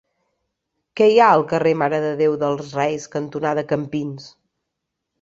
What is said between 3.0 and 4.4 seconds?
cantonada Campins?